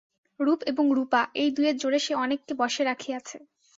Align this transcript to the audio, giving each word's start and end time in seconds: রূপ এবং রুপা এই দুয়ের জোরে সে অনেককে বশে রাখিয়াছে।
রূপ 0.39 0.59
এবং 0.63 0.85
রুপা 0.97 1.21
এই 1.35 1.49
দুয়ের 1.51 1.75
জোরে 1.77 1.99
সে 1.99 2.13
অনেককে 2.15 2.53
বশে 2.61 2.81
রাখিয়াছে। 2.83 3.37